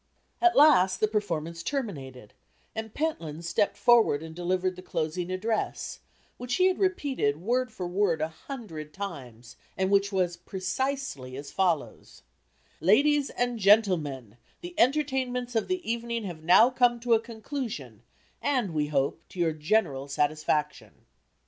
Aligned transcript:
At 0.41 0.55
last, 0.55 0.99
the 0.99 1.07
performance 1.07 1.61
terminated 1.61 2.33
and 2.73 2.91
Pentland 2.91 3.45
stepped 3.45 3.77
forward 3.77 4.23
and 4.23 4.33
delivered 4.33 4.75
the 4.75 4.81
closing 4.81 5.29
address, 5.31 5.99
which 6.37 6.55
he 6.55 6.65
had 6.65 6.79
repeated, 6.79 7.37
word 7.39 7.71
for 7.71 7.87
word, 7.87 8.19
a 8.19 8.27
hundred 8.29 8.95
times, 8.95 9.57
and 9.77 9.91
which 9.91 10.11
was 10.11 10.37
precisely 10.37 11.37
as 11.37 11.51
follows: 11.51 12.23
"Ladies 12.79 13.29
and 13.29 13.59
Gentlemen: 13.59 14.37
The 14.61 14.73
entertainments 14.79 15.55
of 15.55 15.67
the 15.67 15.87
evening 15.87 16.23
have 16.23 16.41
now 16.43 16.71
come 16.71 16.99
to 17.01 17.13
a 17.13 17.19
conclusion, 17.19 18.01
and, 18.41 18.73
we 18.73 18.87
hope, 18.87 19.21
to 19.29 19.39
your 19.39 19.53
general 19.53 20.07
satisfaction." 20.07 21.05